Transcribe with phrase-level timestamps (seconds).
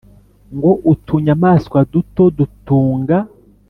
[0.55, 3.17] ngo utunyamaswa duto dutunga,